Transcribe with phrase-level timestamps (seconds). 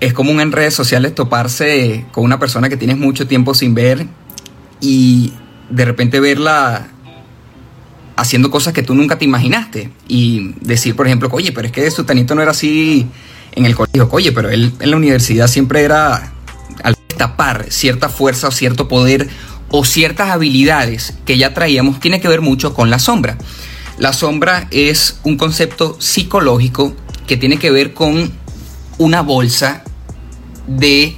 [0.00, 4.06] es común en redes sociales toparse con una persona que tienes mucho tiempo sin ver
[4.80, 5.32] y
[5.70, 6.88] de repente verla
[8.16, 9.90] haciendo cosas que tú nunca te imaginaste.
[10.06, 13.06] Y decir, por ejemplo, oye, pero es que Sutanito no era así
[13.52, 16.32] en el colegio, oye, pero él en la universidad siempre era
[16.82, 19.28] al tapar cierta fuerza o cierto poder
[19.70, 23.36] o ciertas habilidades que ya traíamos, tiene que ver mucho con la sombra.
[23.98, 26.94] La sombra es un concepto psicológico
[27.26, 28.32] que tiene que ver con
[28.98, 29.84] una bolsa
[30.68, 31.16] de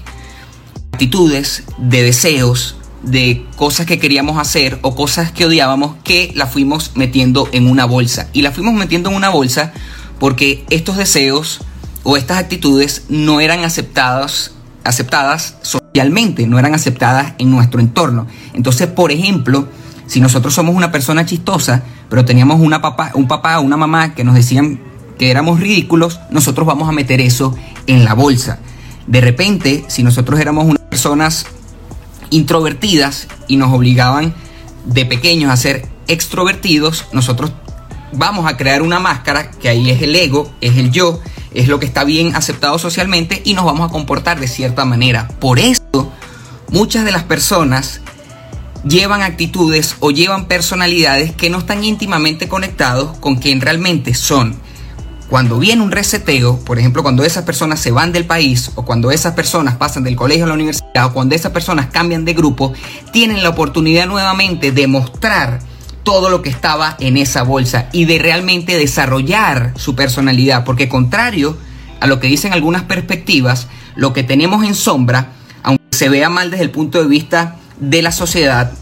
[0.92, 6.92] actitudes, de deseos, de cosas que queríamos hacer o cosas que odiábamos que la fuimos
[6.95, 8.28] metiendo en una bolsa.
[8.32, 9.72] Y la fuimos metiendo en una bolsa
[10.18, 11.60] porque estos deseos
[12.02, 14.52] o estas actitudes no eran aceptadas,
[14.84, 18.27] aceptadas socialmente, no eran aceptadas en nuestro entorno.
[18.55, 19.69] Entonces, por ejemplo,
[20.06, 24.14] si nosotros somos una persona chistosa, pero teníamos una papá, un papá o una mamá
[24.14, 24.80] que nos decían
[25.19, 28.58] que éramos ridículos, nosotros vamos a meter eso en la bolsa.
[29.06, 31.46] De repente, si nosotros éramos unas personas
[32.30, 34.34] introvertidas y nos obligaban
[34.84, 37.52] de pequeños a ser extrovertidos, nosotros
[38.12, 41.20] vamos a crear una máscara que ahí es el ego, es el yo,
[41.52, 45.28] es lo que está bien aceptado socialmente y nos vamos a comportar de cierta manera.
[45.41, 46.12] Por eso,
[46.70, 48.00] muchas de las personas
[48.84, 54.56] llevan actitudes o llevan personalidades que no están íntimamente conectados con quien realmente son.
[55.31, 59.12] Cuando viene un reseteo, por ejemplo, cuando esas personas se van del país o cuando
[59.12, 62.72] esas personas pasan del colegio a la universidad o cuando esas personas cambian de grupo,
[63.12, 65.61] tienen la oportunidad nuevamente de mostrar
[66.03, 71.56] todo lo que estaba en esa bolsa y de realmente desarrollar su personalidad, porque contrario
[72.00, 75.28] a lo que dicen algunas perspectivas, lo que tenemos en sombra,
[75.62, 78.72] aunque se vea mal desde el punto de vista de la sociedad,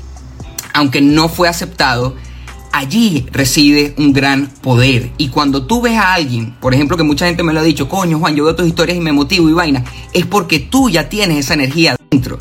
[0.73, 2.17] aunque no fue aceptado,
[2.79, 5.11] allí reside un gran poder.
[5.19, 7.89] Y cuando tú ves a alguien, por ejemplo, que mucha gente me lo ha dicho,
[7.89, 11.09] coño Juan, yo veo tus historias y me motivo y vaina, es porque tú ya
[11.09, 12.39] tienes esa energía dentro.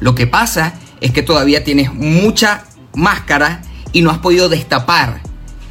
[0.00, 2.64] Lo que pasa es que todavía tienes mucha
[2.94, 5.22] máscara y no has podido destapar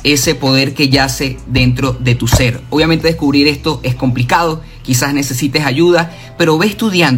[0.03, 2.61] ese poder que yace dentro de tu ser.
[2.69, 7.13] Obviamente descubrir esto es complicado, quizás necesites ayuda, pero ve estudiando